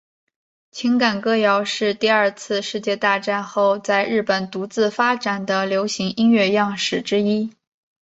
[0.71, 7.53] 情感歌谣是第二次世界大战后在日本独自发展的流行音乐样式之一。